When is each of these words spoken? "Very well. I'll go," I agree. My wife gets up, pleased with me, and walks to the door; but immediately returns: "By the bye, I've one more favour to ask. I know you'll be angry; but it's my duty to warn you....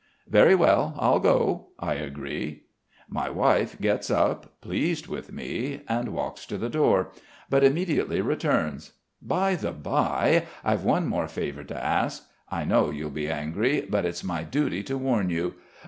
"Very 0.27 0.55
well. 0.55 0.95
I'll 0.97 1.19
go," 1.19 1.67
I 1.77 1.93
agree. 1.93 2.63
My 3.07 3.29
wife 3.29 3.79
gets 3.79 4.09
up, 4.09 4.59
pleased 4.59 5.05
with 5.05 5.31
me, 5.31 5.81
and 5.87 6.09
walks 6.09 6.47
to 6.47 6.57
the 6.57 6.69
door; 6.69 7.11
but 7.51 7.63
immediately 7.63 8.19
returns: 8.19 8.93
"By 9.21 9.53
the 9.53 9.71
bye, 9.71 10.45
I've 10.63 10.83
one 10.83 11.05
more 11.05 11.27
favour 11.27 11.63
to 11.65 11.77
ask. 11.79 12.27
I 12.49 12.65
know 12.65 12.89
you'll 12.89 13.11
be 13.11 13.29
angry; 13.29 13.81
but 13.87 14.05
it's 14.05 14.23
my 14.23 14.41
duty 14.43 14.81
to 14.85 14.97
warn 14.97 15.29
you.... 15.29 15.53